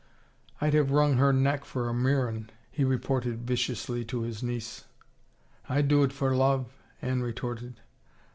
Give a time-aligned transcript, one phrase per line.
[0.59, 4.85] "I'd have wrung her neck for a murran," he reported viciously to his niece."
[5.69, 7.81] I'd do it for love," Anne retorted.